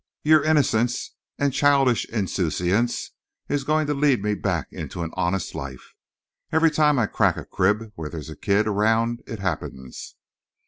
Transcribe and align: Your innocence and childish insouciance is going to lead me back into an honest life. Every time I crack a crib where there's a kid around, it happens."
Your 0.23 0.43
innocence 0.43 1.13
and 1.37 1.53
childish 1.53 2.05
insouciance 2.05 3.11
is 3.47 3.63
going 3.63 3.85
to 3.85 3.93
lead 3.93 4.23
me 4.23 4.33
back 4.33 4.65
into 4.71 5.03
an 5.03 5.11
honest 5.13 5.53
life. 5.53 5.93
Every 6.51 6.71
time 6.71 6.97
I 6.97 7.05
crack 7.05 7.37
a 7.37 7.45
crib 7.45 7.91
where 7.93 8.09
there's 8.09 8.31
a 8.31 8.35
kid 8.35 8.65
around, 8.65 9.21
it 9.27 9.37
happens." 9.37 10.15